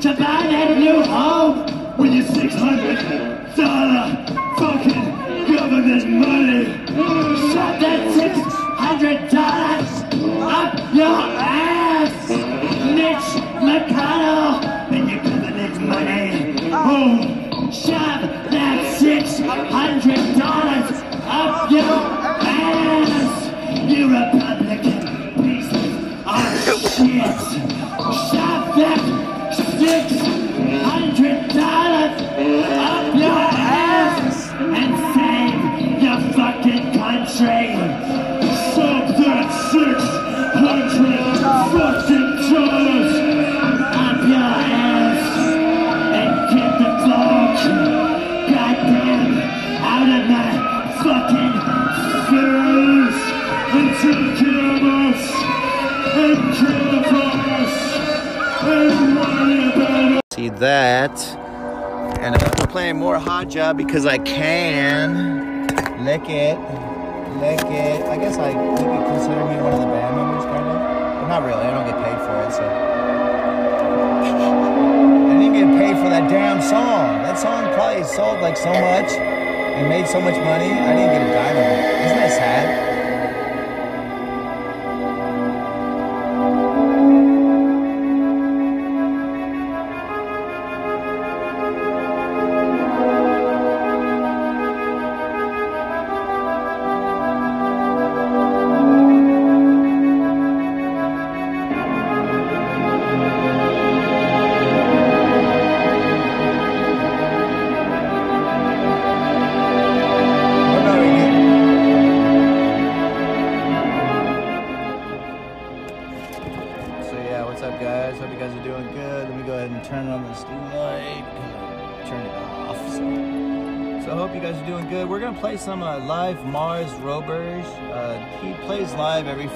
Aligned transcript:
to 0.00 0.08
buy 0.14 0.46
that 0.48 0.78
new 0.78 1.02
home 1.02 1.96
with 1.98 2.14
your 2.14 2.24
six 2.24 2.54
hundred 2.54 2.96
dollar 3.54 4.16
fucking 4.56 5.54
government 5.54 6.08
money? 6.08 6.64
Shove 7.52 7.80
that 7.82 8.10
six 8.14 8.38
hundred 8.78 9.28
dollars 9.28 9.90
up 10.40 10.94
your 10.94 11.20
ass, 11.36 12.30
Mitch 12.30 13.42
McConnell, 13.60 14.64
and 14.90 15.10
your 15.10 15.22
government 15.22 15.80
money. 15.86 16.70
Oh, 16.72 17.70
shove 17.70 18.22
that 18.50 18.96
six 18.98 19.38
hundred 19.38 20.38
dollars 20.38 21.02
up 21.26 21.70
your 21.70 21.84
ass, 22.40 23.50
you 23.90 24.08
Republican 24.08 25.34
pieces 25.34 25.92
of 26.24 26.80
shit. 26.90 27.36
Shove 28.30 28.76
that 28.76 29.19
six 29.80 30.12
hundred 30.84 31.48
dollars 31.48 32.20
up 32.20 33.14
your 33.14 33.44
ass 33.56 34.50
and 34.60 34.92
save 35.14 36.02
your 36.02 36.20
fucking 36.34 36.92
country. 36.92 37.89
That. 60.60 61.18
And 62.20 62.36
I'm 62.36 62.68
playing 62.68 62.96
more 62.96 63.18
Hot 63.18 63.48
Job 63.48 63.76
because 63.76 64.06
I 64.06 64.18
can. 64.18 65.66
Lick 66.04 66.28
it. 66.28 66.56
Lick 67.40 67.64
it. 67.64 68.04
I 68.06 68.16
guess 68.16 68.36
I 68.36 68.50
you 68.50 68.76
could 68.76 69.06
consider 69.08 69.44
me 69.48 69.56
one 69.60 69.72
of 69.72 69.80
the 69.80 69.86
band 69.86 70.16
members, 70.16 70.44
kind 70.44 70.66
of. 70.68 70.78
But 71.20 71.28
not 71.28 71.42
really. 71.44 71.64
I 71.64 71.70
don't 71.72 71.86
get 71.86 71.96
paid 72.04 72.18
for 72.24 72.36
it, 72.44 72.52
so. 72.52 72.64
I 75.28 75.38
didn't 75.38 75.54
get 75.54 75.68
paid 75.78 75.96
for 75.96 76.08
that 76.08 76.28
damn 76.30 76.60
song. 76.60 77.22
That 77.22 77.38
song 77.38 77.64
probably 77.74 78.04
sold 78.04 78.40
like 78.40 78.56
so 78.56 78.72
much 78.72 79.12
and 79.12 79.88
made 79.88 80.06
so 80.06 80.20
much 80.20 80.36
money. 80.44 80.72
I 80.72 80.94
didn't 80.94 81.12
get 81.12 81.22
a 81.22 81.32
dime 81.32 81.56
of 81.56 81.64
it. 81.64 82.04
Isn't 82.04 82.16
that 82.16 82.32
sad? 82.32 82.79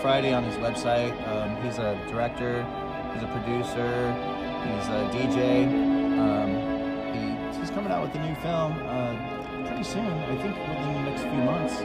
Friday 0.04 0.34
on 0.34 0.44
his 0.44 0.56
website. 0.56 1.16
Um, 1.26 1.56
he's 1.62 1.78
a 1.78 1.98
director. 2.08 2.62
He's 3.14 3.22
a 3.22 3.26
producer. 3.28 4.12
He's 4.60 4.86
a 4.92 5.08
DJ. 5.16 5.64
Um, 6.20 6.50
he, 7.14 7.58
he's 7.58 7.70
coming 7.70 7.90
out 7.90 8.02
with 8.02 8.14
a 8.14 8.18
new 8.18 8.34
film 8.44 8.76
uh, 8.84 9.16
pretty 9.66 9.82
soon. 9.82 10.04
I 10.04 10.36
think 10.42 10.58
within 10.58 10.92
the 10.92 11.00
next 11.08 11.22
few 11.22 11.40
months. 11.40 11.80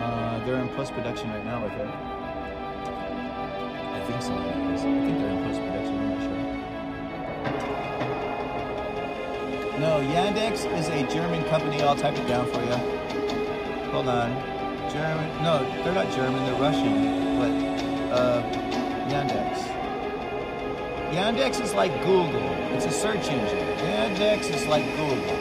Uh, 0.00 0.40
they're 0.46 0.56
in 0.62 0.70
post 0.70 0.94
production 0.94 1.28
right 1.28 1.44
now 1.44 1.62
with 1.62 1.74
it. 1.74 1.86
I 3.92 4.00
think 4.06 4.22
so. 4.22 4.32
I 4.32 4.76
think 4.78 5.18
they're 5.18 5.28
in 5.28 5.44
post 5.44 5.60
production. 5.60 5.92
I'm 5.92 6.08
not 6.08 6.22
sure. 6.24 6.40
No, 9.78 10.00
Yandex 10.08 10.64
is 10.78 10.88
a 10.88 11.06
German 11.12 11.44
company. 11.50 11.82
I'll 11.82 11.96
type 11.96 12.16
it 12.16 12.26
down 12.26 12.46
for 12.46 12.62
you. 12.62 12.72
Hold 13.92 14.08
on. 14.08 14.32
German? 14.90 15.42
No, 15.42 15.62
they're 15.84 15.92
not 15.92 16.10
German. 16.14 16.42
They're 16.46 16.58
Russian. 16.58 17.25
Uh, 18.16 18.42
Yandex. 19.10 19.58
Yandex 21.12 21.62
is 21.62 21.74
like 21.74 21.92
Google. 22.00 22.48
It's 22.72 22.86
a 22.86 22.90
search 22.90 23.28
engine. 23.28 23.68
Yandex 23.76 24.48
is 24.54 24.66
like 24.66 24.86
Google. 24.96 25.36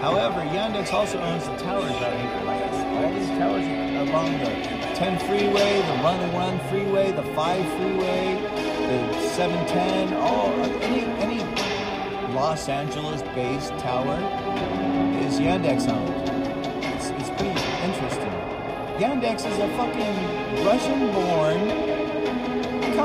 However, 0.00 0.40
Yandex 0.40 0.92
also 0.92 1.20
owns 1.20 1.44
the 1.44 1.56
towers 1.58 1.92
out 1.92 2.18
here. 2.18 2.42
Like 2.44 2.62
all 2.96 3.14
these 3.14 3.28
towers 3.38 3.64
along 4.08 4.32
the 4.40 4.50
10 4.96 5.20
freeway, 5.20 5.82
the 5.82 6.02
Run 6.02 6.18
and 6.18 6.32
Run 6.32 6.58
freeway, 6.68 7.12
the 7.12 7.22
5 7.22 7.68
freeway, 7.78 8.42
the 8.42 9.28
710, 9.28 10.14
all 10.14 10.50
any 10.82 11.04
any 11.22 12.34
Los 12.34 12.68
Angeles-based 12.68 13.70
tower 13.78 14.18
is 15.24 15.38
Yandex 15.38 15.88
owned. 15.88 16.28
It's, 16.86 17.10
it's 17.10 17.30
pretty 17.30 17.54
interesting. 17.86 18.32
Yandex 18.98 19.46
is 19.46 19.58
a 19.58 19.68
fucking 19.76 20.64
Russian-born 20.64 21.95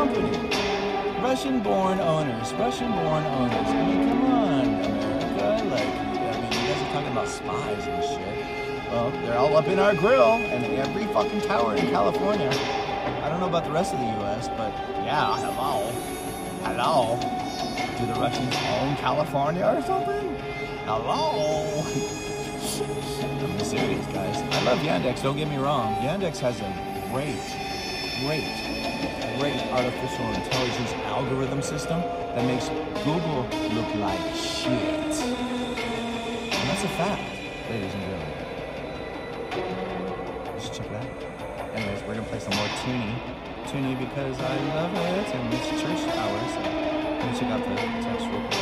company. 0.02 0.36
Russian-born 1.22 2.00
owners. 2.00 2.54
Russian-born 2.54 3.24
owners. 3.24 3.68
I 3.68 3.86
mean, 3.86 4.10
come 4.10 4.26
on, 4.32 4.66
America. 4.66 5.64
Like, 5.70 5.86
I 5.86 6.42
mean, 6.42 6.52
you 6.52 6.68
guys 6.68 6.82
are 6.82 6.92
talking 6.92 7.12
about 7.12 7.28
spies 7.28 7.86
and 7.86 8.04
shit. 8.04 8.90
Well, 8.90 9.12
they're 9.12 9.38
all 9.38 9.56
up 9.56 9.68
in 9.68 9.78
our 9.78 9.94
grill 9.94 10.42
and 10.54 10.66
every 10.74 11.06
fucking 11.14 11.42
tower 11.42 11.76
in 11.76 11.88
California. 11.92 12.50
I 12.50 13.30
don't 13.30 13.40
know 13.40 13.48
about 13.48 13.64
the 13.64 13.70
rest 13.70 13.94
of 13.94 14.00
the 14.00 14.08
U.S., 14.08 14.48
but 14.50 14.74
yeah, 15.06 15.38
hello, 15.38 15.92
hello. 16.66 17.20
Do 18.00 18.06
the 18.12 18.20
Russians 18.20 18.56
own 18.80 18.96
California 18.96 19.66
or 19.68 19.84
something? 19.84 20.36
Hello. 20.86 21.84
I'm 23.54 23.60
serious, 23.60 24.06
guys. 24.08 24.38
I 24.42 24.64
love 24.64 24.80
Yandex. 24.80 25.22
Don't 25.22 25.38
get 25.38 25.48
me 25.48 25.58
wrong. 25.58 25.94
Yandex 25.98 26.40
has 26.40 26.60
a 26.60 26.74
great, 27.12 27.38
great, 28.26 28.81
great 29.42 29.58
artificial 29.74 30.30
intelligence 30.36 30.92
algorithm 31.10 31.64
system 31.64 32.00
that 32.36 32.46
makes 32.46 32.70
Google 33.04 33.48
look 33.74 33.96
like 33.96 34.20
shit. 34.36 34.70
And 34.70 36.70
that's 36.70 36.84
a 36.84 36.88
fact, 36.90 37.24
ladies 37.72 37.92
and 37.92 38.04
gentlemen. 38.06 38.30
You 40.54 40.60
should 40.62 40.74
check 40.74 40.86
it 40.86 40.94
out. 40.94 41.08
Anyways, 41.74 42.04
we're 42.04 42.14
gonna 42.14 42.28
play 42.28 42.38
some 42.38 42.56
more 42.56 42.68
Toonie. 42.86 43.16
Toonie 43.66 43.96
because 43.96 44.40
I 44.40 44.60
love 44.76 44.94
it 44.94 45.34
and 45.34 45.52
it's 45.56 45.70
church 45.82 46.08
hours. 46.18 46.54
So 46.54 46.60
let 46.62 47.26
me 47.26 47.34
check 47.40 47.50
out 47.50 47.64
the 47.66 47.74
text 48.06 48.28
real 48.30 48.46
quick. 48.46 48.62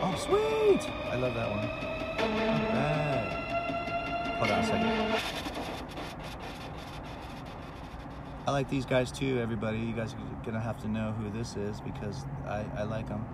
Oh, 0.00 0.14
sweet! 0.16 0.88
I 1.12 1.16
love 1.16 1.34
that 1.34 1.50
one. 1.50 1.68
Not 2.46 2.62
bad. 2.72 3.26
Hold 4.38 4.50
on 4.52 4.58
a 4.58 4.60
second. 4.66 5.37
I 8.48 8.50
like 8.50 8.68
these 8.70 8.86
guys 8.86 9.12
too, 9.12 9.38
everybody. 9.42 9.76
You 9.76 9.92
guys 9.92 10.14
are 10.14 10.18
gonna 10.42 10.58
have 10.58 10.80
to 10.80 10.88
know 10.88 11.12
who 11.12 11.28
this 11.28 11.54
is 11.54 11.82
because 11.82 12.24
I, 12.46 12.64
I 12.78 12.84
like 12.84 13.06
them. 13.06 13.26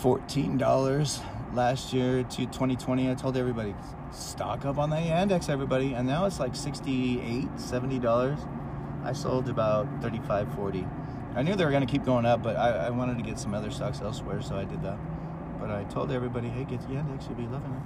fourteen 0.00 0.58
dollars 0.58 1.20
last 1.54 1.92
year 1.92 2.22
to 2.22 2.46
2020. 2.46 3.10
I 3.10 3.14
told 3.14 3.36
everybody 3.36 3.74
stock 4.10 4.64
up 4.64 4.78
on 4.78 4.90
the 4.90 4.96
Yandex, 4.96 5.48
everybody, 5.48 5.94
and 5.94 6.06
now 6.06 6.26
it's 6.26 6.40
like 6.40 6.52
$68, 6.52 7.58
70 7.58 7.98
dollars. 7.98 8.38
I 9.04 9.12
sold 9.12 9.48
about 9.48 9.86
35 10.00 10.54
40. 10.54 10.86
I 11.34 11.42
knew 11.42 11.56
they 11.56 11.64
were 11.64 11.70
going 11.70 11.86
to 11.86 11.90
keep 11.90 12.04
going 12.04 12.24
up, 12.24 12.42
but 12.42 12.56
I, 12.56 12.86
I 12.86 12.90
wanted 12.90 13.16
to 13.18 13.24
get 13.24 13.38
some 13.38 13.54
other 13.54 13.70
stocks 13.70 14.00
elsewhere, 14.00 14.42
so 14.42 14.56
I 14.56 14.64
did 14.64 14.82
that. 14.82 14.98
But 15.58 15.70
I 15.70 15.84
told 15.84 16.12
everybody, 16.12 16.48
hey, 16.48 16.64
get 16.64 16.80
Yandex, 16.82 17.26
you'll 17.26 17.38
be 17.38 17.46
loving 17.46 17.72
it. 17.72 17.82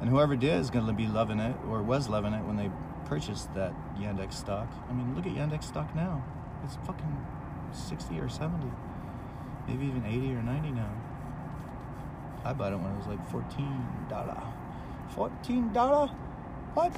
And 0.00 0.08
whoever 0.08 0.36
did 0.36 0.58
is 0.60 0.70
going 0.70 0.86
to 0.86 0.92
be 0.92 1.06
loving 1.06 1.38
it, 1.38 1.54
or 1.68 1.82
was 1.82 2.08
loving 2.08 2.32
it 2.32 2.44
when 2.44 2.56
they 2.56 2.70
purchased 3.06 3.52
that 3.54 3.72
Yandex 3.96 4.34
stock. 4.34 4.68
I 4.88 4.92
mean, 4.92 5.14
look 5.14 5.26
at 5.26 5.32
Yandex 5.32 5.64
stock 5.64 5.94
now. 5.94 6.24
It's 6.64 6.76
fucking 6.86 7.26
60 7.72 8.18
or 8.18 8.28
70. 8.28 8.66
Maybe 9.68 9.86
even 9.86 10.04
80 10.04 10.34
or 10.34 10.42
90 10.42 10.70
now. 10.72 10.90
I 12.44 12.52
bought 12.52 12.72
it 12.72 12.76
when 12.76 12.90
it 12.92 12.96
was 12.96 13.06
like 13.06 13.30
$14. 13.30 14.08
$14? 15.14 16.14
What? 16.74 16.92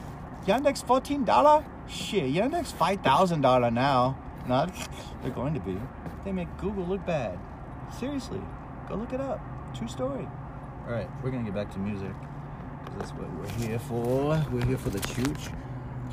Yandex 0.47 0.85
$14? 0.85 1.65
Shit, 1.89 2.33
Yandex 2.33 2.73
$5,000 2.73 3.73
now. 3.73 4.19
Not, 4.47 4.75
they're 5.23 5.31
going 5.31 5.55
to 5.55 5.61
be. 5.61 5.79
They 6.25 6.33
make 6.33 6.55
Google 6.59 6.85
look 6.85 7.05
bad. 7.07 7.39
Seriously, 7.99 8.41
go 8.89 8.95
look 8.95 9.13
it 9.13 9.21
up. 9.21 9.41
True 9.77 9.89
story. 9.89 10.27
All 10.87 10.93
right, 10.93 11.09
we're 11.23 11.31
gonna 11.31 11.45
get 11.45 11.55
back 11.55 11.71
to 11.73 11.79
music 11.79 12.13
that's 12.99 13.11
what 13.13 13.31
we're 13.35 13.67
here 13.67 13.79
for. 13.79 14.43
We're 14.51 14.65
here 14.65 14.79
for 14.79 14.91
the 14.91 15.01
church, 15.01 15.51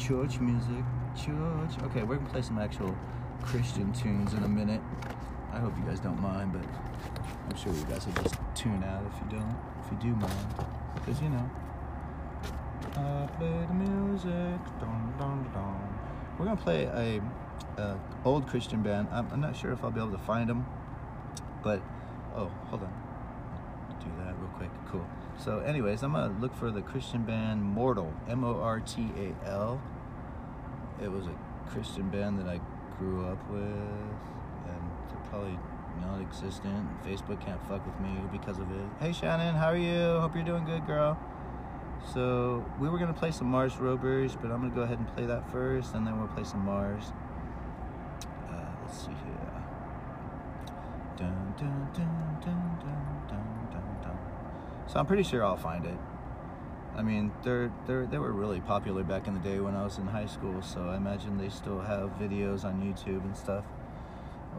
church 0.01 0.39
music, 0.39 0.83
church. 1.15 1.83
Okay, 1.83 2.01
we're 2.01 2.15
gonna 2.15 2.29
play 2.29 2.41
some 2.41 2.57
actual 2.57 2.95
Christian 3.43 3.93
tunes 3.93 4.33
in 4.33 4.43
a 4.43 4.47
minute. 4.47 4.81
I 5.53 5.59
hope 5.59 5.77
you 5.77 5.83
guys 5.83 5.99
don't 5.99 6.19
mind, 6.19 6.53
but 6.53 6.63
I'm 7.47 7.55
sure 7.55 7.71
you 7.71 7.83
guys 7.83 8.07
will 8.07 8.23
just 8.23 8.35
tune 8.55 8.83
out 8.83 9.03
if 9.05 9.13
you 9.21 9.37
don't, 9.37 9.55
if 9.85 9.91
you 9.91 9.97
do 10.09 10.15
mind, 10.15 10.55
because 10.95 11.21
you 11.21 11.29
know. 11.29 11.49
I 12.95 13.27
play 13.37 13.65
the 13.67 13.73
music, 13.73 14.59
dun, 14.79 15.13
dun, 15.19 15.47
dun. 15.53 15.99
We're 16.39 16.45
gonna 16.45 16.57
play 16.57 16.85
a 16.85 17.21
uh, 17.79 17.95
old 18.25 18.47
Christian 18.47 18.81
band. 18.81 19.07
I'm, 19.11 19.27
I'm, 19.31 19.39
not 19.39 19.55
sure 19.55 19.71
if 19.71 19.83
I'll 19.83 19.91
be 19.91 19.99
able 19.99 20.11
to 20.11 20.17
find 20.17 20.49
them, 20.49 20.65
but 21.63 21.79
oh, 22.35 22.49
hold 22.69 22.81
on, 22.81 22.93
do 23.99 24.07
that 24.25 24.33
real 24.39 24.49
quick. 24.57 24.71
Cool. 24.91 25.05
So, 25.37 25.59
anyways, 25.59 26.03
I'm 26.03 26.13
gonna 26.13 26.35
look 26.39 26.55
for 26.55 26.71
the 26.71 26.81
Christian 26.81 27.23
band 27.23 27.61
Mortal, 27.63 28.11
M-O-R-T-A-L. 28.27 29.81
It 31.01 31.11
was 31.11 31.25
a 31.25 31.35
Christian 31.69 32.09
band 32.09 32.39
that 32.39 32.47
I 32.47 32.59
grew 32.97 33.25
up 33.25 33.49
with, 33.49 33.61
and 33.61 34.81
they're 35.09 35.29
probably 35.29 35.57
non-existent. 35.99 37.03
Facebook 37.03 37.43
can't 37.43 37.61
fuck 37.67 37.85
with 37.85 37.99
me 37.99 38.19
because 38.31 38.59
of 38.59 38.71
it. 38.71 38.85
Hey, 38.99 39.11
Shannon, 39.11 39.55
how 39.55 39.67
are 39.67 39.77
you? 39.77 40.19
Hope 40.19 40.35
you're 40.35 40.43
doing 40.43 40.65
good, 40.65 40.85
girl. 40.85 41.19
So 42.13 42.63
we 42.79 42.89
were 42.89 42.97
gonna 42.97 43.13
play 43.13 43.31
some 43.31 43.47
Mars 43.47 43.77
Rovers, 43.77 44.35
but 44.35 44.51
I'm 44.51 44.61
gonna 44.61 44.75
go 44.75 44.81
ahead 44.81 44.99
and 44.99 45.07
play 45.15 45.25
that 45.25 45.51
first, 45.51 45.95
and 45.95 46.05
then 46.05 46.19
we'll 46.19 46.27
play 46.29 46.43
some 46.43 46.65
Mars. 46.65 47.11
Uh, 48.49 48.65
let's 48.83 48.99
see 48.99 49.11
here. 49.11 49.63
Dun, 51.17 51.53
dun, 51.57 51.89
dun, 51.93 52.11
so 54.91 54.99
I'm 54.99 55.05
pretty 55.05 55.23
sure 55.23 55.45
I'll 55.45 55.55
find 55.55 55.85
it. 55.85 55.97
I 56.95 57.01
mean, 57.03 57.31
they're, 57.43 57.71
they're, 57.87 58.05
they 58.05 58.17
were 58.17 58.31
really 58.31 58.59
popular 58.59 59.03
back 59.03 59.27
in 59.27 59.33
the 59.33 59.39
day 59.39 59.59
when 59.59 59.75
I 59.75 59.83
was 59.83 59.97
in 59.97 60.07
high 60.07 60.25
school, 60.25 60.61
so 60.61 60.81
I 60.89 60.97
imagine 60.97 61.37
they 61.37 61.49
still 61.49 61.79
have 61.79 62.09
videos 62.19 62.65
on 62.65 62.81
YouTube 62.81 63.23
and 63.23 63.35
stuff. 63.35 63.65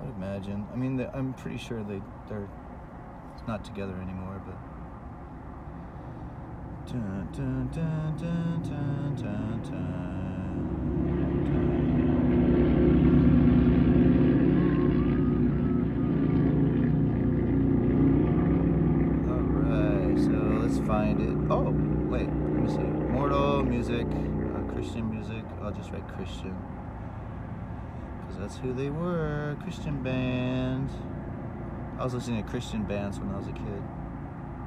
I 0.00 0.04
would 0.04 0.16
imagine. 0.16 0.66
I 0.72 0.76
mean, 0.76 1.06
I'm 1.12 1.34
pretty 1.34 1.58
sure 1.58 1.82
they, 1.84 2.00
they're 2.28 2.48
not 3.46 3.64
together 3.64 3.94
anymore, 3.94 4.40
but. 4.46 4.56
Dun, 6.90 7.28
dun, 7.32 7.68
dun, 7.72 8.16
dun. 8.16 8.32
find 20.92 21.20
it. 21.20 21.50
Oh, 21.50 21.91
wait, 22.12 22.28
let 22.28 22.62
me 22.62 22.68
see. 22.68 22.76
Mortal 23.10 23.62
music, 23.62 24.06
uh, 24.06 24.72
Christian 24.72 25.10
music. 25.10 25.42
I'll 25.62 25.72
just 25.72 25.90
write 25.90 26.06
Christian. 26.08 26.54
Because 28.20 28.38
that's 28.38 28.56
who 28.58 28.74
they 28.74 28.90
were. 28.90 29.56
Christian 29.62 30.02
band. 30.02 30.90
I 31.98 32.04
was 32.04 32.12
listening 32.12 32.44
to 32.44 32.50
Christian 32.50 32.82
bands 32.82 33.18
when 33.18 33.30
I 33.30 33.38
was 33.38 33.46
a 33.46 33.52
kid. 33.52 33.82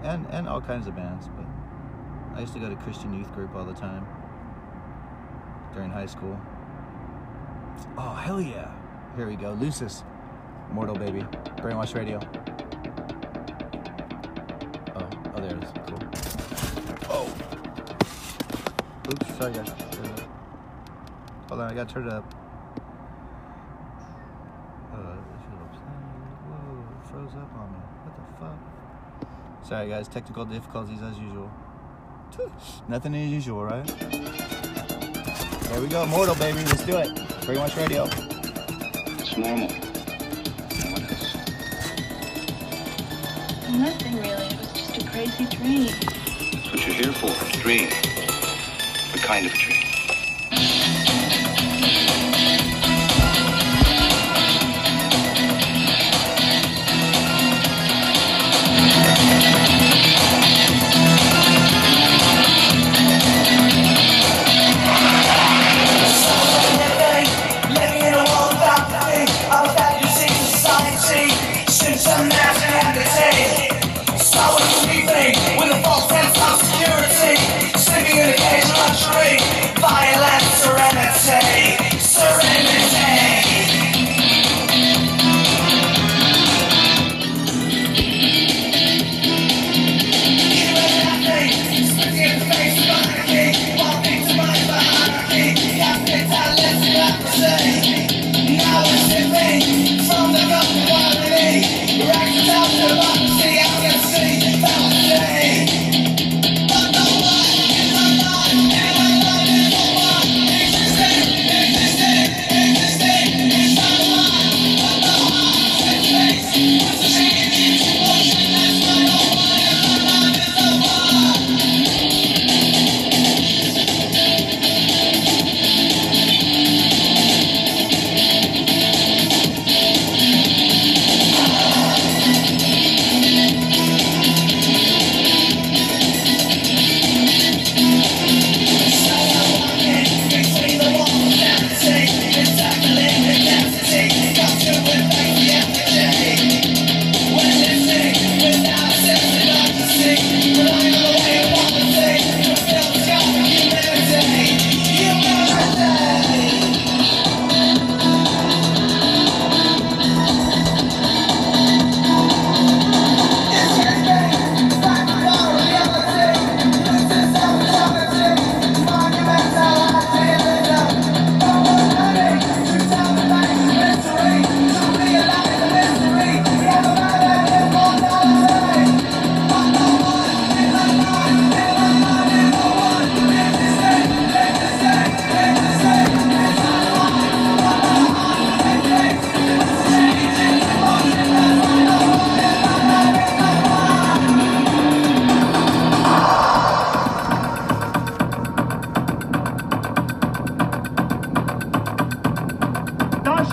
And, 0.01 0.25
and 0.31 0.47
all 0.47 0.59
kinds 0.59 0.87
of 0.87 0.95
bands, 0.95 1.29
but 1.35 1.45
I 2.35 2.41
used 2.41 2.53
to 2.53 2.59
go 2.59 2.67
to 2.67 2.75
Christian 2.77 3.13
youth 3.13 3.31
group 3.33 3.55
all 3.55 3.63
the 3.63 3.73
time 3.73 4.07
during 5.73 5.91
high 5.91 6.07
school. 6.07 6.39
Oh, 7.95 8.13
hell 8.13 8.41
yeah. 8.41 8.71
Here 9.15 9.27
we 9.27 9.35
go. 9.35 9.55
Lusis. 9.55 10.03
Mortal 10.71 10.95
Baby, 10.95 11.21
Brainwash 11.57 11.93
Radio. 11.93 12.19
Oops, 19.07 19.37
sorry 19.37 19.53
guys. 19.53 19.69
Hold 21.49 21.61
on, 21.61 21.69
I 21.69 21.73
gotta 21.75 21.93
turn 21.93 22.07
it 22.07 22.13
up. 22.13 22.33
Uh, 24.91 24.95
Whoa, 26.47 26.83
froze 27.11 27.35
up 27.35 27.53
on 27.53 27.71
me. 27.71 27.77
What 28.03 28.15
the 28.15 28.23
fuck? 28.39 28.57
Sorry 29.67 29.89
guys, 29.89 30.07
technical 30.07 30.45
difficulties 30.45 31.01
as 31.03 31.19
usual. 31.19 31.51
Nothing 32.87 33.13
unusual, 33.13 33.63
right? 33.63 33.85
There 35.69 35.81
we 35.81 35.87
go, 35.87 36.05
Mortal 36.07 36.35
Baby, 36.35 36.63
let's 36.65 36.83
do 36.83 36.97
it. 36.97 37.15
Pretty 37.43 37.59
much 37.59 37.75
Radio. 37.77 38.05
It's 38.05 39.37
normal. 39.37 39.67
Nothing 43.69 44.15
really. 44.17 44.47
It 44.47 44.59
was 44.59 44.73
just 44.73 44.97
a 44.97 45.07
crazy 45.07 45.45
dream. 45.45 45.85
That's 45.85 46.71
what 46.71 46.87
you're 46.87 46.95
here 46.95 47.13
for. 47.13 47.59
Dream. 47.59 48.14
Kind 49.25 49.47
of 49.47 49.55
a 49.55 49.57
dream? 49.57 49.84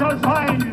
Shalt 0.03 0.21
find 0.21 0.72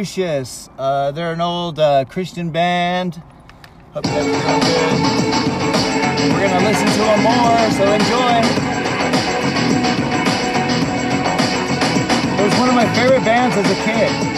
Lucius. 0.00 0.70
Uh, 0.78 1.10
they're 1.10 1.34
an 1.34 1.42
old 1.42 1.78
uh, 1.78 2.06
Christian 2.06 2.48
band. 2.48 3.22
Hope. 3.92 4.06
We're 4.06 4.22
gonna 6.40 6.64
listen 6.64 6.86
to 6.86 7.02
them 7.04 7.22
more, 7.22 7.70
so 7.76 7.84
enjoy. 7.92 8.40
It 12.32 12.44
was 12.48 12.58
one 12.58 12.70
of 12.70 12.74
my 12.74 12.88
favorite 12.94 13.24
bands 13.26 13.54
as 13.58 13.70
a 13.70 13.74
kid. 13.84 14.29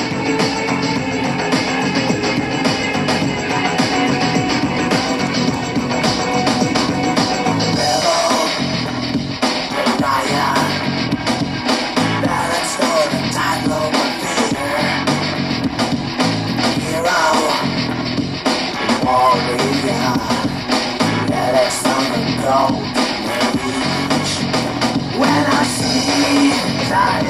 See 26.93 27.22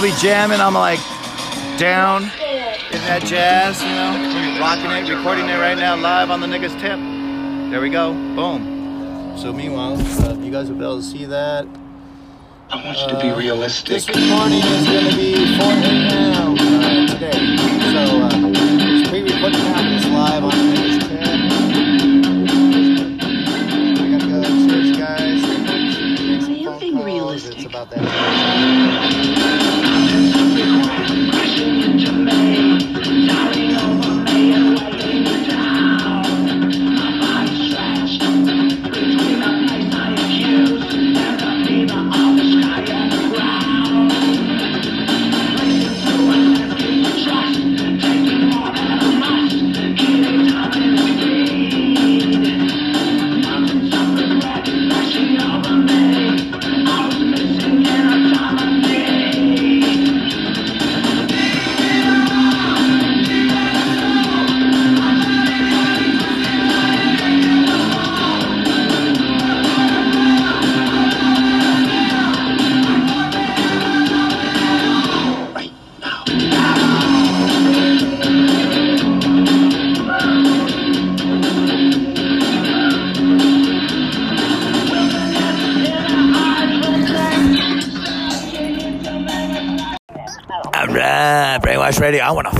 I'll 0.00 0.06
be 0.06 0.16
jamming. 0.16 0.60
I'm 0.60 0.72
like 0.72 0.98
down 1.76 2.22
in 2.22 3.00
that 3.04 3.22
jazz, 3.22 3.82
you 3.82 3.90
know, 3.90 4.58
rocking 4.58 4.90
it, 4.92 5.14
recording 5.14 5.46
it 5.46 5.58
right 5.58 5.76
now 5.76 5.94
live 5.94 6.30
on 6.30 6.40
the 6.40 6.46
niggas 6.46 6.72
tip. 6.80 6.98
There 7.70 7.82
we 7.82 7.90
go, 7.90 8.14
boom. 8.34 9.36
So 9.36 9.52
meanwhile, 9.52 10.00
uh, 10.24 10.36
you 10.38 10.50
guys 10.50 10.70
will 10.70 10.78
be 10.78 10.84
able 10.84 10.96
to 10.96 11.02
see 11.02 11.26
that. 11.26 11.66
I 12.70 12.82
want 12.82 12.98
you 12.98 13.08
to 13.08 13.20
be 13.20 13.30
realistic. 13.30 13.88
This 13.92 14.08
recording 14.08 14.62
is 14.64 14.86
going 14.86 15.10
to 15.10 15.16
be 15.16 15.34
4 15.58 15.68
a.m. 15.68 16.56
Uh, 16.56 17.06
today, 17.06 17.58
so 17.92 18.22
uh, 18.22 18.30
it's 18.32 19.10
pre-recorded 19.10 19.58
now. 19.58 19.84
It's 19.84 20.06
live 20.06 20.44
on 20.44 20.50
the 20.50 20.64
niggas 20.64 21.00
tip. 21.08 21.28
I 24.00 24.08
gotta 24.12 24.26
go 24.30 24.40
to 24.40 24.48
church, 24.66 24.96
guys. 24.98 25.42
Make 26.24 26.40
some 26.40 26.56
phone 26.64 26.80
being 26.80 26.94
calls. 26.94 27.04
realistic? 27.04 27.56
It's 27.58 27.66
about 27.66 27.90
that. 27.90 29.19
I 92.30 92.32
want 92.32 92.46
to 92.52 92.59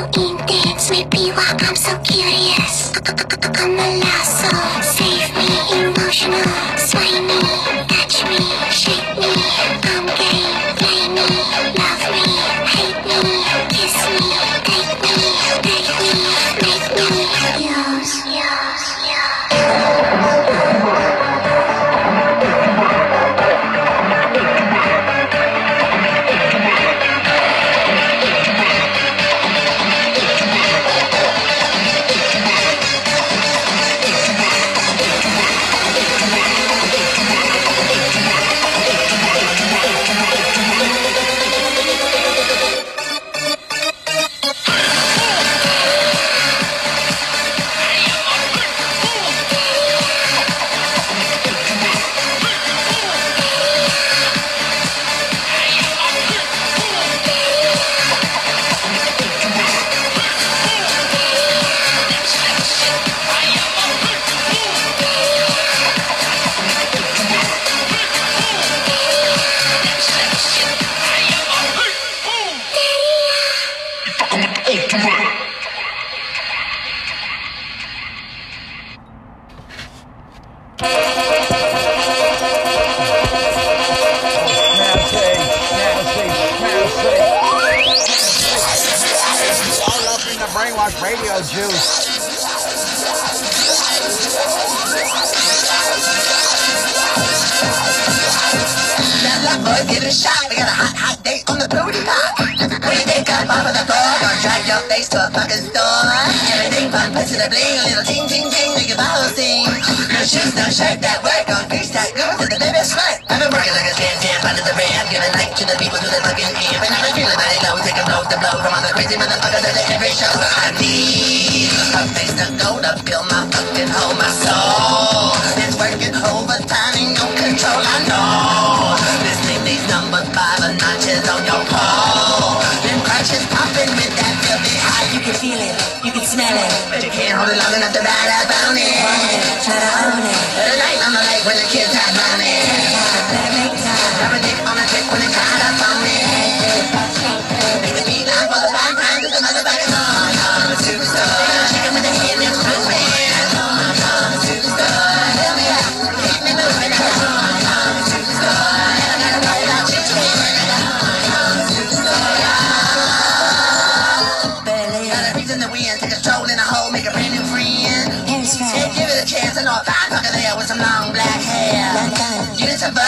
so 0.00 0.06
intense, 0.22 0.90
maybe 0.90 1.30
why 1.30 1.56
I'm 1.60 1.76
so 1.76 1.98
curious. 1.98 2.49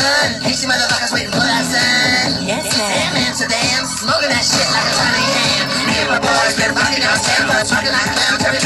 son. 0.03 0.43
Hasty 0.43 0.67
motherfuckers 0.67 1.13
waiting 1.15 1.31
for 1.31 1.47
that 1.47 1.65
son. 1.71 2.43
Yes, 2.43 2.67
ma'am. 2.75 2.91
Damn, 2.91 3.15
Amsterdam. 3.31 3.87
Smoking 3.87 4.31
that 4.35 4.43
shit 4.43 4.67
like 4.75 4.87
a 4.91 4.95
tiny 4.99 5.23
ham. 5.23 5.65
Me 5.87 5.95
and 6.03 6.11
my 6.11 6.19
boys 6.19 6.55
been 6.59 6.75
rocking 6.75 7.05
out 7.07 7.19
sample. 7.23 7.55
Talking 7.63 7.95
like 7.95 8.11
a 8.11 8.15
clown. 8.19 8.62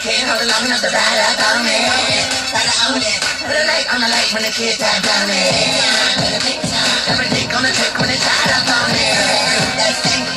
the 0.00 0.08
can, 0.08 0.28
hold 0.28 0.40
along, 0.40 0.68
not 0.68 0.80
the 0.80 0.88
ride 0.88 1.20
up 1.28 1.40
on 1.52 1.64
me. 1.64 1.76
Ride 2.52 2.68
up 2.72 2.88
on 2.88 2.98
me. 3.00 3.12
Put 3.44 3.52
a 3.52 3.64
light 3.68 3.86
on 3.92 4.00
the 4.00 4.08
light 4.08 4.32
when 4.32 4.42
the 4.42 4.52
kids 4.52 4.80
are 4.80 5.00
down 5.04 5.28
me. 5.28 5.44
Every 7.08 7.28
dick 7.28 7.52
on 7.52 7.62
the 7.62 7.72
trick 7.72 7.92
when 8.00 8.08
it's 8.08 8.24
hot 8.24 8.50
up 8.56 8.68
on 8.80 8.88
me. 8.96 9.04
That's 9.76 10.00
thing 10.00 10.29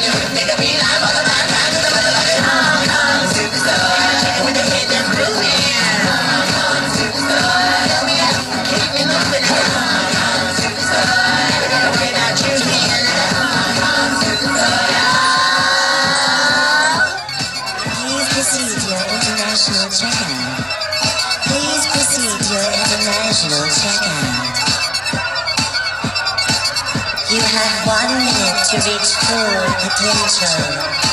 have 27.54 27.86
one 27.86 28.18
minute 28.18 28.66
to 28.66 28.78
reach 28.90 29.14
full 29.22 29.62
potential. 29.86 31.13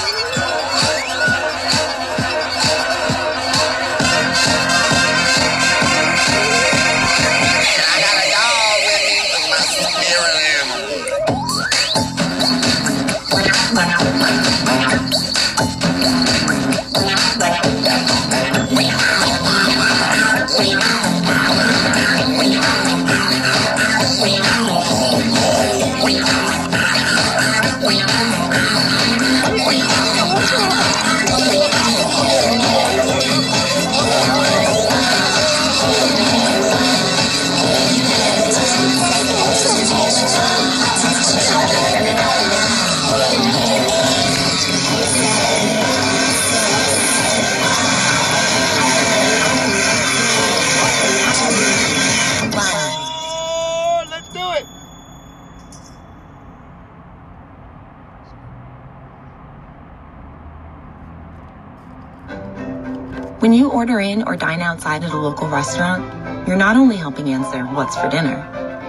order 63.80 63.98
in 63.98 64.22
or 64.24 64.36
dine 64.36 64.60
outside 64.60 65.02
at 65.02 65.10
a 65.10 65.16
local 65.16 65.48
restaurant, 65.48 66.04
you're 66.46 66.54
not 66.54 66.76
only 66.76 66.96
helping 66.96 67.30
answer 67.30 67.64
what's 67.64 67.96
for 67.96 68.10
dinner, 68.10 68.36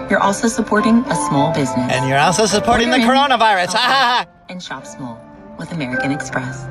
you're 0.09 0.19
also 0.19 0.49
supporting 0.49 0.97
a 1.05 1.15
small 1.15 1.53
business. 1.53 1.89
And 1.93 2.09
you're 2.09 2.19
also 2.19 2.45
supporting 2.45 2.89
order 2.89 2.99
the 2.99 3.03
in, 3.05 3.09
coronavirus. 3.09 4.27
And 4.49 4.61
shop 4.61 4.85
small 4.85 5.17
with 5.57 5.71
American 5.71 6.11
Express. 6.11 6.67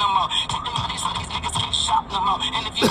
no 0.00 0.08
more 0.14 0.59
no 2.12 2.20
more. 2.20 2.38
And 2.42 2.66
if 2.66 2.80
you 2.80 2.88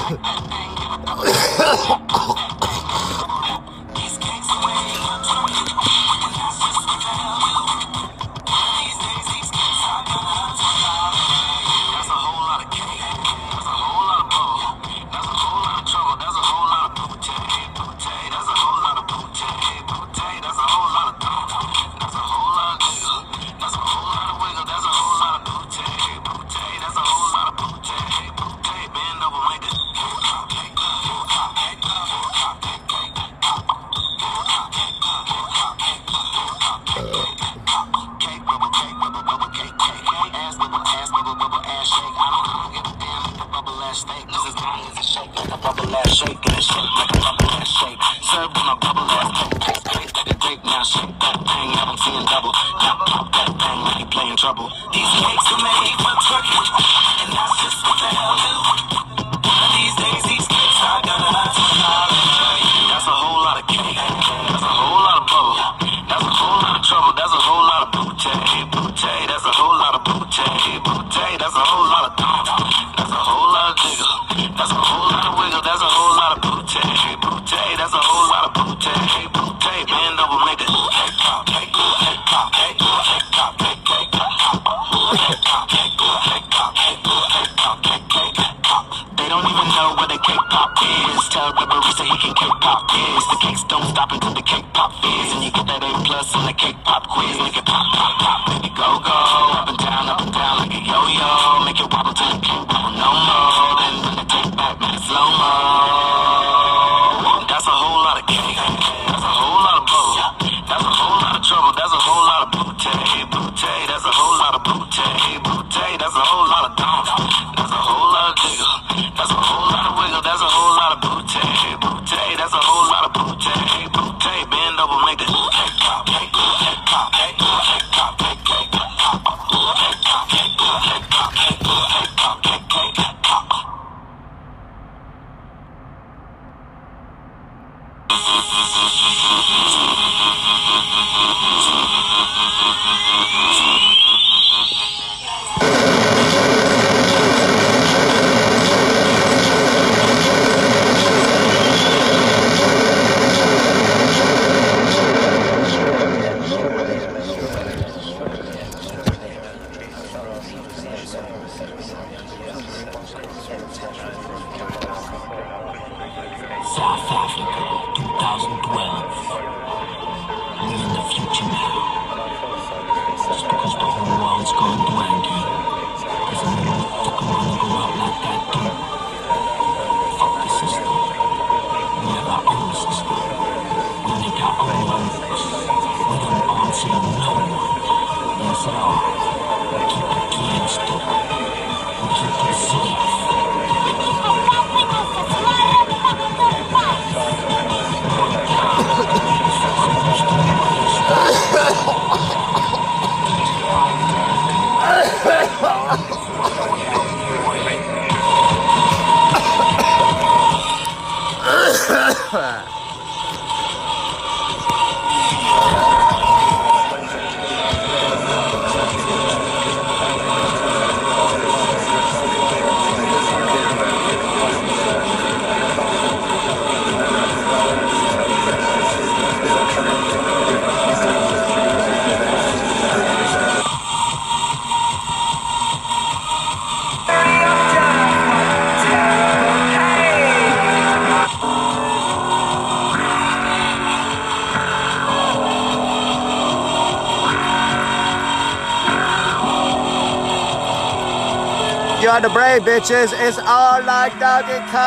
Bitches, 252.62 253.14
it's 253.14 253.38
all 253.40 253.82
like 253.84 254.20
doggy 254.20 254.60
Kong. 254.72 254.80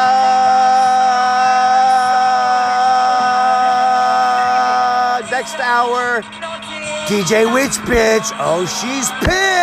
Next 5.30 5.58
hour, 5.58 6.22
DJ 7.08 7.52
Witch 7.52 7.78
Bitch. 7.88 8.30
Oh, 8.38 8.66
she's 8.66 9.10
pissed. 9.26 9.61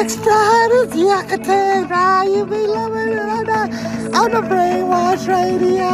Architect 0.00 1.88
pride. 1.88 2.24
You 2.24 2.46
be 2.46 2.66
loving 2.66 3.12
it 3.12 3.18
on 3.18 3.44
the, 3.44 4.16
on 4.16 4.30
the 4.30 4.40
brainwash 4.48 5.28
radio. 5.28 5.84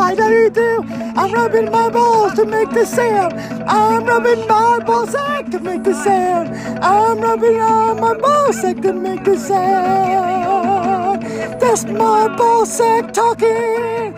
I 0.00 0.14
know 0.16 0.28
you 0.28 0.50
do. 0.50 0.84
I'm 1.14 1.32
rubbing 1.32 1.70
my 1.70 1.90
balls 1.90 2.34
to 2.34 2.46
make 2.46 2.70
the 2.70 2.86
sound. 2.86 3.34
I'm 3.68 4.04
rubbing 4.04 4.46
my 4.46 4.78
ball 4.84 5.06
sack 5.06 5.50
to 5.50 5.58
make 5.58 5.82
the 5.84 5.94
sound. 5.94 6.48
I'm 6.82 7.20
rubbing 7.20 7.60
on 7.60 8.00
my 8.00 8.14
ball 8.14 8.52
sack 8.52 8.80
to 8.82 8.92
make 8.92 9.24
the 9.24 9.36
sound. 9.36 11.22
That's 11.60 11.84
my 11.84 12.34
ball 12.36 12.64
sack 12.66 13.12
talking. 13.12 14.14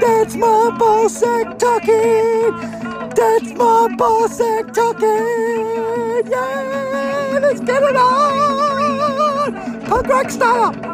That's 0.00 0.36
my 0.36 0.76
ball 0.78 1.08
sack 1.08 1.58
talking. 1.58 2.52
That's 3.14 3.52
my 3.54 3.94
ball 3.96 4.28
sack 4.28 4.72
talking. 4.74 5.54
Yeah, 6.26 6.73
let's 7.40 7.60
get 7.60 7.82
it 7.82 7.96
on. 7.96 9.80
Punk 9.86 10.06
rock 10.08 10.30
style. 10.30 10.93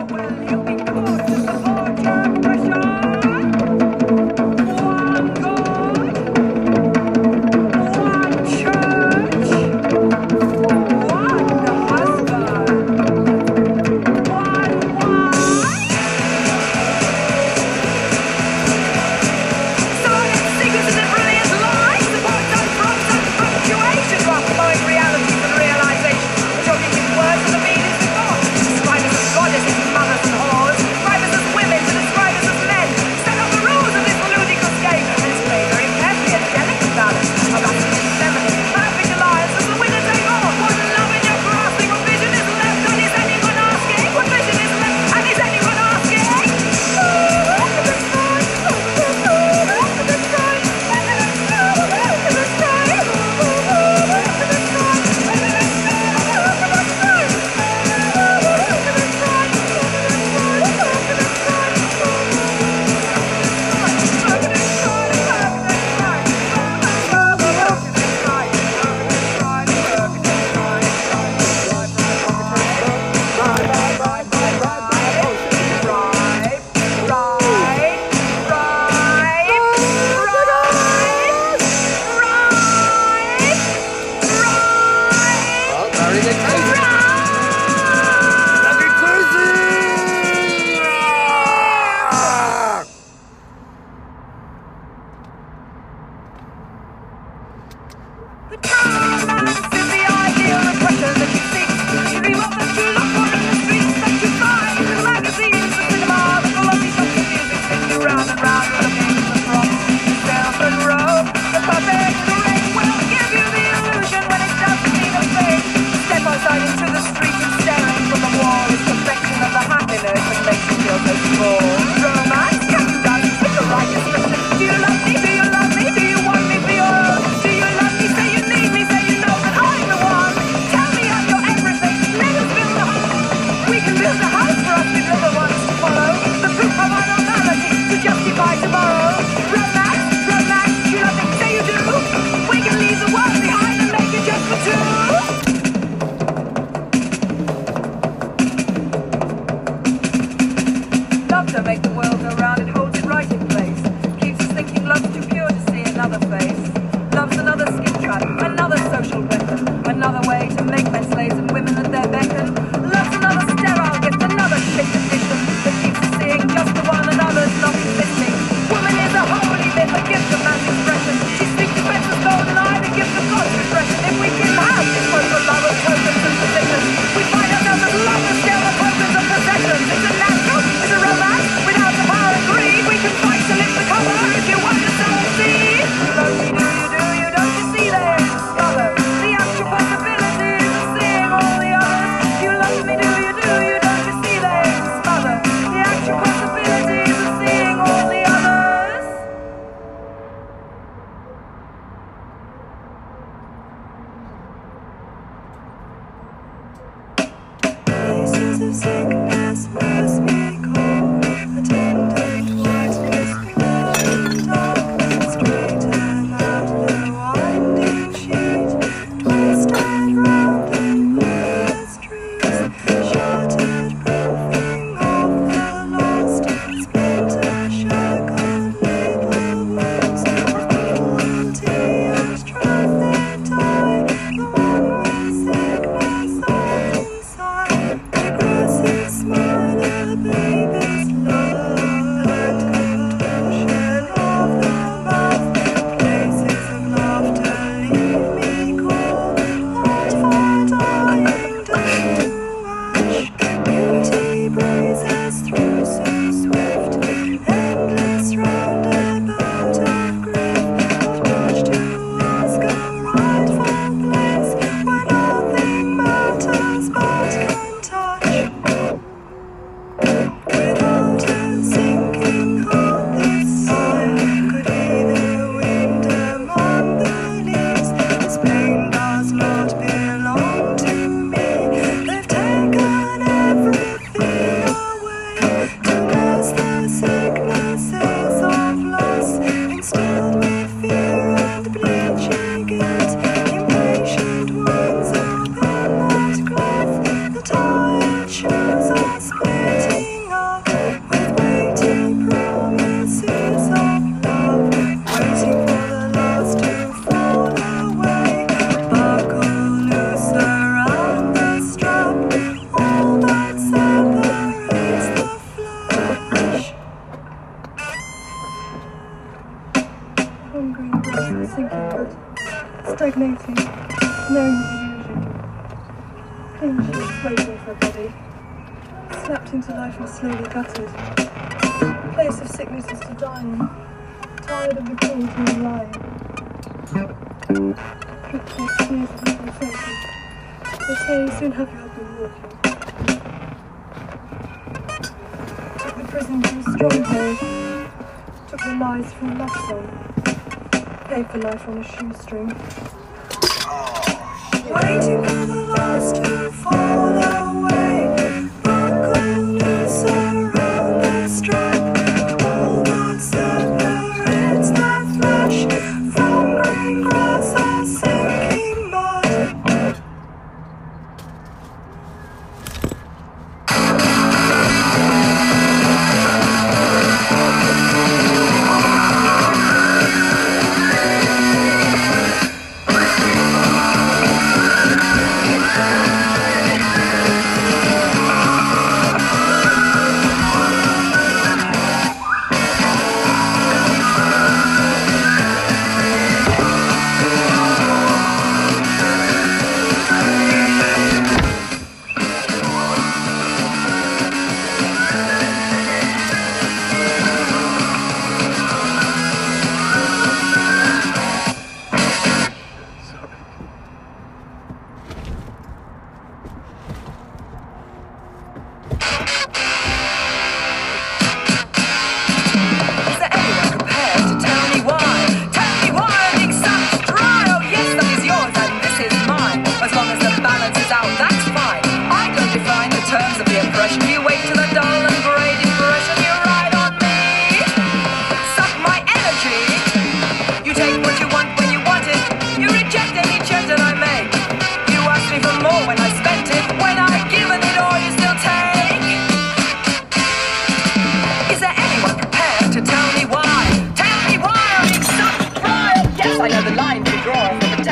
Life 351.40 351.68
on 351.68 351.78
a 351.78 351.84
shoestring. 351.84 352.89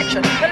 Draw 0.08 0.47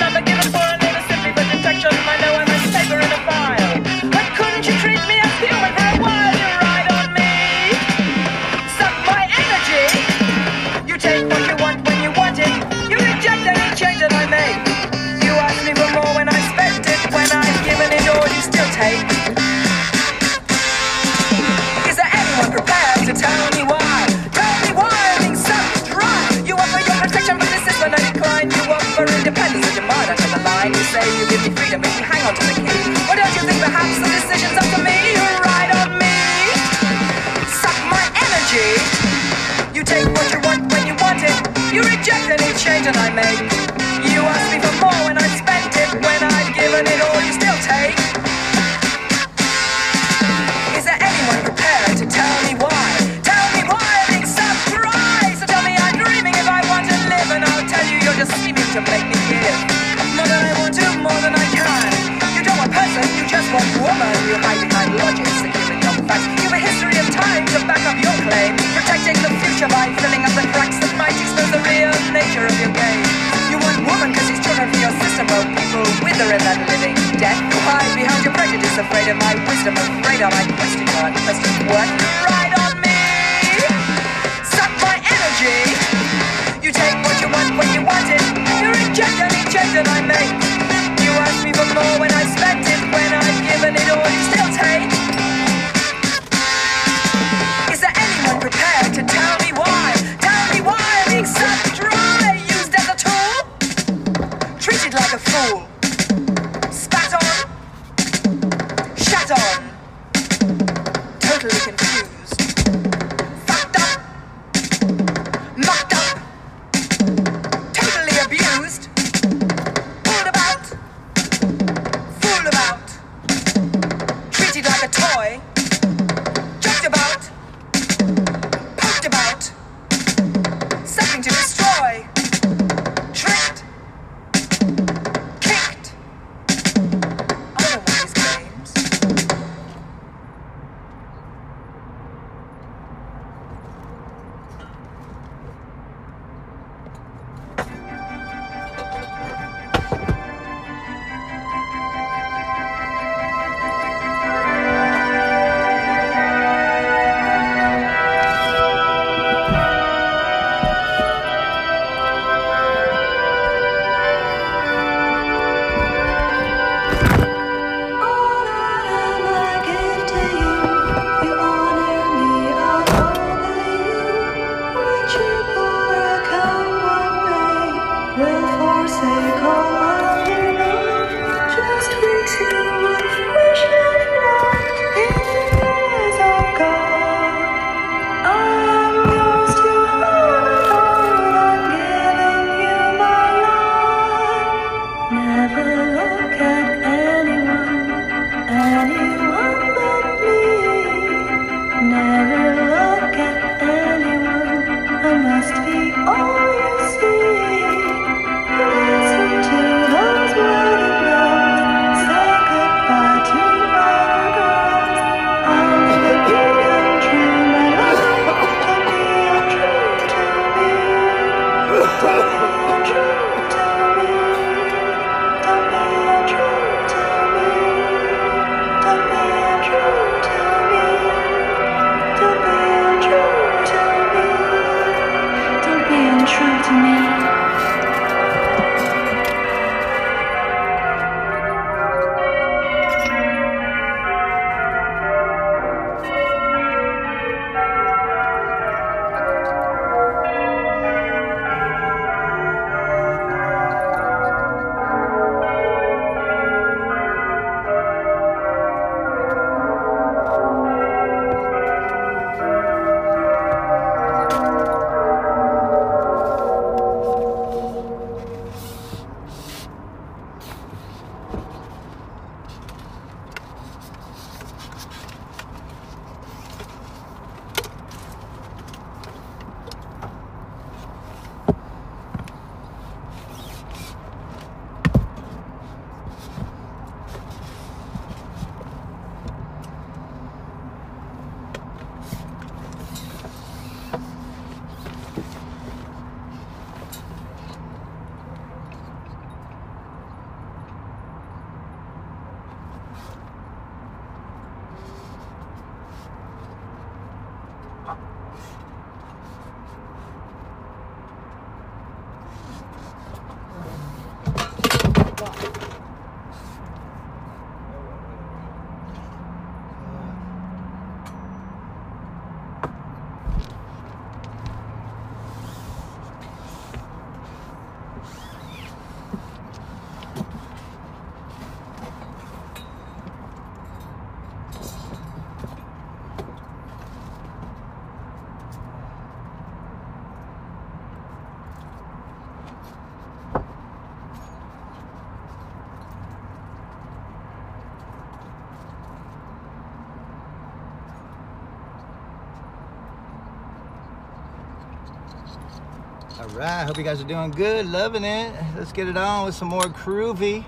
All 356.19 356.27
right, 356.29 356.64
hope 356.64 356.79
you 356.79 356.83
guys 356.83 356.99
are 357.03 357.05
doing 357.05 357.31
good, 357.31 357.67
loving 357.67 358.03
it. 358.03 358.33
Let's 358.57 358.73
get 358.73 358.89
it 358.89 358.97
on 358.97 359.27
with 359.27 359.35
some 359.35 359.49
more 359.49 359.64
groovy, 359.64 360.47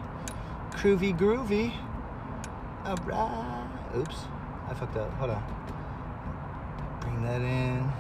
groovy, 0.71 1.15
groovy. 1.15 1.75
All 2.87 2.97
right. 3.05 3.69
Oops, 3.95 4.17
I 4.67 4.73
fucked 4.73 4.97
up. 4.97 5.13
Hold 5.19 5.33
on. 5.33 5.43
Bring 7.01 7.23
that 7.23 7.43
in. 7.43 7.93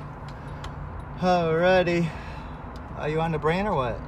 Alrighty. 1.18 2.08
Are 2.96 3.08
you 3.10 3.20
on 3.20 3.32
the 3.32 3.38
brain 3.38 3.66
or 3.66 3.74
what? 3.74 4.00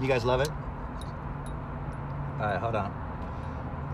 You 0.00 0.08
guys 0.08 0.24
love 0.24 0.40
it? 0.40 0.50
All 2.40 2.46
right, 2.46 2.58
hold 2.58 2.74
on. 2.74 2.92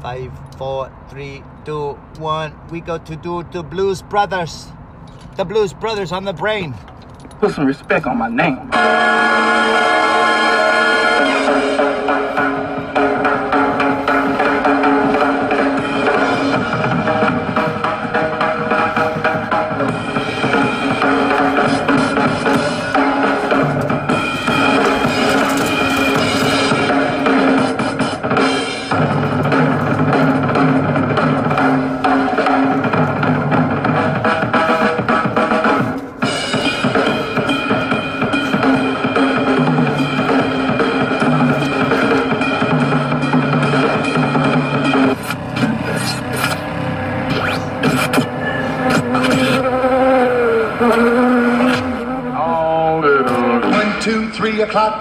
Five, 0.00 0.32
four, 0.56 0.90
three, 1.10 1.42
two, 1.66 1.92
one. 2.16 2.58
We 2.70 2.80
go 2.80 2.96
to 2.96 3.16
do 3.16 3.44
the 3.52 3.62
Blues 3.62 4.00
Brothers. 4.00 4.68
The 5.36 5.44
Blues 5.44 5.74
Brothers 5.74 6.12
on 6.12 6.24
the 6.24 6.32
brain. 6.32 6.74
Put 7.38 7.54
some 7.54 7.66
respect 7.66 8.06
on 8.06 8.16
my 8.16 8.28
name. 8.28 8.70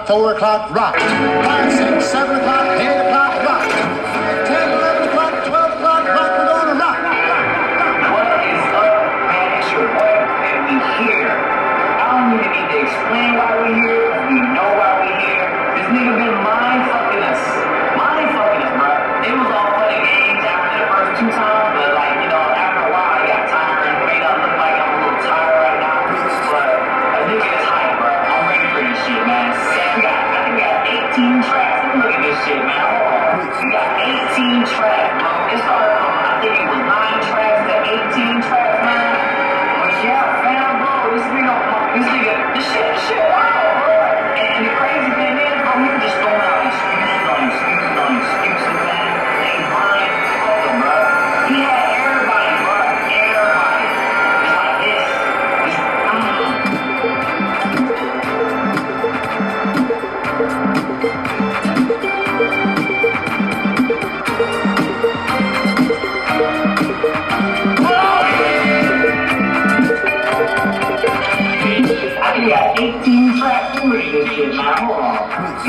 Four 0.06 0.34
o'clock, 0.34 0.70
rock. 0.70 0.95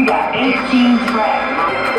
Got 0.06 0.36
18 0.36 0.98
tracks, 1.08 1.97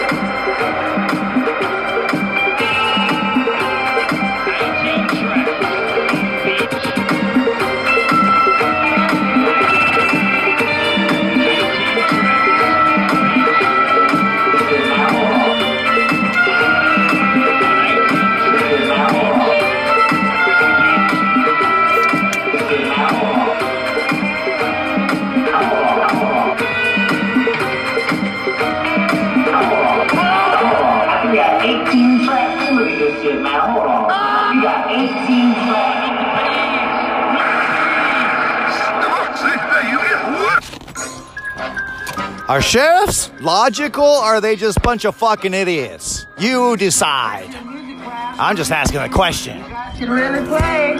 Are 42.48 42.62
sheriffs 42.62 43.30
logical 43.40 44.06
or 44.06 44.24
are 44.24 44.40
they 44.40 44.56
just 44.56 44.78
a 44.78 44.80
bunch 44.80 45.04
of 45.04 45.14
fucking 45.14 45.52
idiots? 45.52 46.24
You 46.38 46.78
decide. 46.78 47.54
I'm 47.54 48.56
just 48.56 48.72
asking 48.72 49.00
a 49.00 49.08
question. 49.10 49.62
Should 49.98 50.08
really 50.08 50.46
play. 50.46 50.96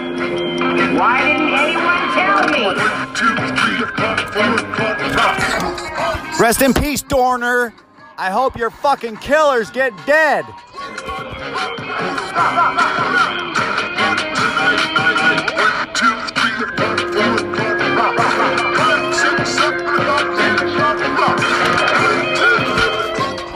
Why 0.99 1.25
didn't 1.25 1.55
anyone 1.55 2.13
tell 2.13 2.49
me? 2.51 2.65
Rest 6.39 6.61
in 6.61 6.75
peace, 6.75 7.01
Dorner. 7.01 7.73
I 8.19 8.31
hope 8.31 8.59
your 8.59 8.69
fucking 8.69 9.17
killers 9.17 9.71
get 9.71 9.95
dead. 10.05 10.45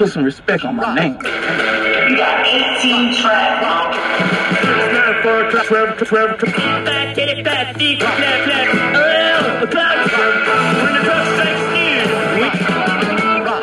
Put 0.00 0.12
some 0.12 0.24
respect 0.24 0.64
on 0.64 0.76
my 0.76 0.94
name. 0.94 1.12
You 1.12 2.16
got 2.16 2.46
18 2.46 3.20
track 3.20 3.60
now. 3.60 3.90
Nine, 3.92 5.22
four, 5.22 5.50
twelve, 5.50 5.66
twelve, 5.66 5.98
twelve, 6.08 6.38
twelve. 6.38 6.86
Fat, 6.86 7.14
titty, 7.14 7.44
fat, 7.44 7.76
deep, 7.78 8.00
clap, 8.00 8.16
clap. 8.16 8.68
Oh, 8.96 9.66
clap, 9.66 10.08
clap. 10.08 10.80
When 10.80 10.92
the 10.94 11.00
drum 11.04 11.26
strikes 11.36 11.68
in. 11.76 12.08
Rock. 12.40 13.60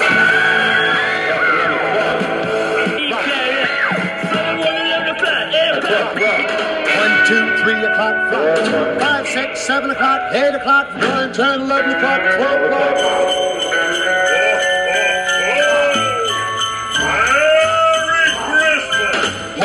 One, 6.97 7.15
two, 7.25 7.63
three 7.63 7.81
o'clock, 7.83 8.31
five, 8.31 8.99
five, 9.01 9.27
six, 9.27 9.59
seven 9.61 9.89
o'clock, 9.89 10.33
eight 10.35 10.53
o'clock, 10.53 10.95
nine, 10.97 11.33
ten, 11.33 11.61
eleven 11.61 11.95
o'clock, 11.95 12.21
twelve 12.37 12.61
o'clock. 12.61 13.36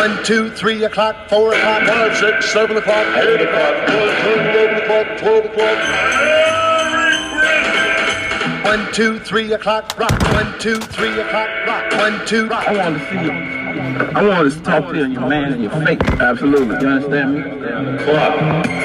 One, 0.03 0.25
two, 0.25 0.51
three 0.51 0.83
o'clock, 0.83 1.29
four 1.29 1.55
o'clock, 1.55 1.87
five, 1.87 2.17
six, 2.17 2.53
seven 2.53 2.77
o'clock, 2.77 3.07
eight 3.19 3.41
o'clock, 3.41 3.87
nine, 3.87 4.17
ten, 4.17 4.57
eleven 4.57 4.83
o'clock, 4.83 5.19
twelve 5.21 5.45
o'clock. 5.45 5.79
One, 8.65 8.93
two, 8.93 9.21
three 9.21 9.53
o'clock, 9.53 9.97
rock. 9.97 10.21
One, 10.33 10.59
two, 10.59 10.81
three 10.81 11.21
o'clock, 11.21 11.49
rock. 11.69 11.93
One, 11.93 12.27
two. 12.27 12.49
I 12.51 12.77
want 12.77 12.99
to 12.99 13.11
see 13.11 13.25
you. 13.25 13.31
I 13.31 14.27
want 14.27 14.53
to 14.53 14.63
talk 14.63 14.91
to 14.91 14.99
you 14.99 15.07
your 15.07 15.29
man 15.29 15.53
and 15.53 15.63
your 15.63 15.71
face. 15.71 16.01
Absolutely. 16.19 16.81
You 16.81 16.89
understand 16.89 17.35
me? 17.35 18.05
Clock. 18.05 18.82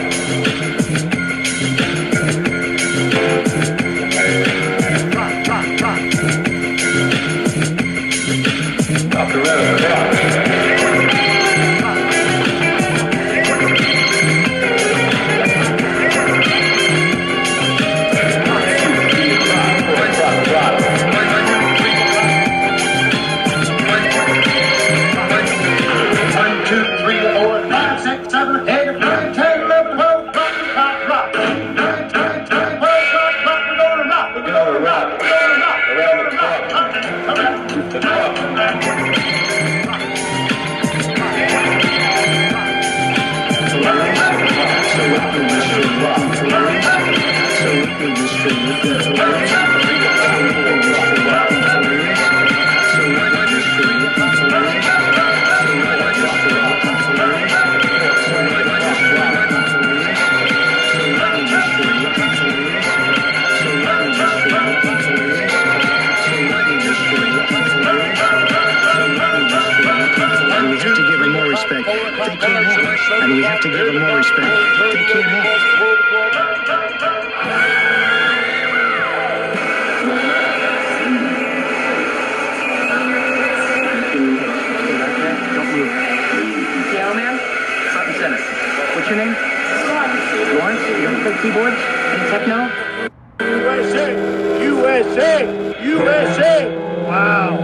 And 73.28 73.36
we 73.36 73.44
have 73.44 73.61
to 73.61 73.69
give 73.69 73.86
them 73.86 73.99
more 73.99 74.18
respect. 74.18 74.45
They 74.94 75.03
can't 75.06 75.26
act. 75.28 75.87
What's 89.08 89.16
your 89.16 89.24
name? 89.26 89.36
Lawrence. 90.60 90.84
You 90.84 91.08
ever 91.08 91.16
play 91.24 91.32
keyboards? 91.42 91.80
Any 92.12 92.28
techno? 92.28 92.68
USA! 93.40 94.12
USA! 94.62 95.48
USA! 95.82 96.68
Wow! 97.08 97.56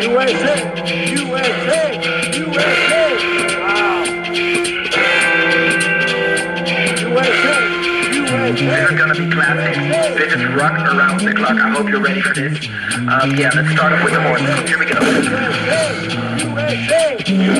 USA! 0.00 0.56
USA! 1.12 2.00
USA! 2.32 3.20
Wow! 3.60 4.08
USA! 7.04 7.60
These 8.54 8.72
are 8.72 8.96
gonna 8.96 9.12
be 9.12 9.28
classics. 9.30 9.76
This 10.16 10.32
is 10.32 10.40
rock 10.54 10.78
around 10.94 11.20
the 11.20 11.34
clock. 11.34 11.58
I 11.58 11.68
hope 11.72 11.90
you're 11.90 12.00
ready 12.00 12.22
for 12.22 12.32
this. 12.32 12.66
Um, 12.94 13.36
yeah, 13.36 13.50
let's 13.54 13.70
start 13.72 13.92
off 13.92 14.02
with 14.02 14.14
the 14.14 14.22
horns. 14.22 14.48
Here 14.66 14.78
we 14.78 14.86
go. 14.86 14.98
Basically, 17.26 17.56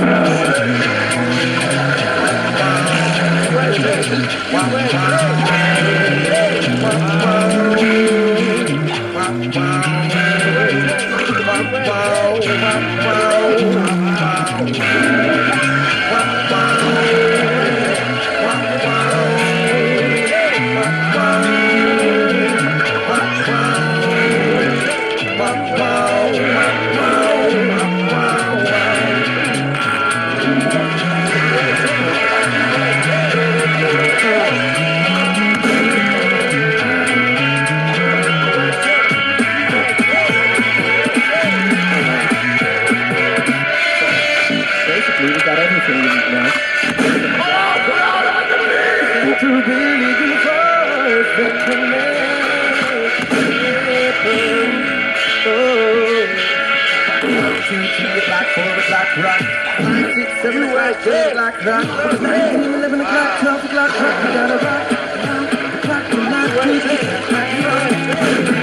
rock. 59.22 59.40
Five, 59.40 60.14
six, 60.14 60.42
seven, 60.42 60.62
five, 60.72 60.96
six, 61.04 61.32
black 61.32 61.64
rock. 61.64 62.20
Nine, 62.20 62.50
ten, 62.50 62.74
eleven 62.74 63.00
o'clock, 63.00 63.40
twelve 63.40 63.64
o'clock, 63.64 64.00
rock. 64.00 64.24
We 64.24 64.32
gotta 64.34 64.56
rock. 64.64 64.90
Rock 65.26 65.70
the 65.72 65.78
clock, 65.86 66.04
the 66.10 66.16
night, 66.16 66.62
two, 66.64 66.80
six, 66.80 67.02
rock. 68.46 68.55